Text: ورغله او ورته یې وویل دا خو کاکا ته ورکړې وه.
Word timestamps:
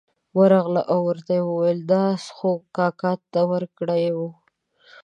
ورغله 0.37 0.81
او 0.91 0.99
ورته 1.09 1.31
یې 1.37 1.43
وویل 1.45 1.79
دا 1.93 2.05
خو 2.35 2.51
کاکا 2.75 3.11
ته 3.31 3.41
ورکړې 3.51 4.07
وه. 4.17 4.29